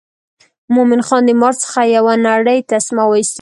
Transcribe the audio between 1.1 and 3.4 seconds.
د مار څخه یو نرۍ تسمه وایستله.